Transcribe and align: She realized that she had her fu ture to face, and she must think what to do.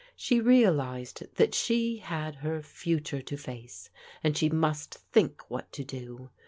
She 0.15 0.41
realized 0.41 1.23
that 1.35 1.53
she 1.53 1.97
had 1.97 2.37
her 2.37 2.63
fu 2.63 2.99
ture 2.99 3.21
to 3.21 3.37
face, 3.37 3.91
and 4.23 4.35
she 4.35 4.49
must 4.49 4.95
think 5.11 5.47
what 5.47 5.71
to 5.73 5.83
do. 5.83 6.31